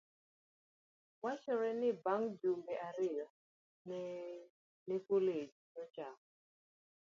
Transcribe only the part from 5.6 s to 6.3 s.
nochako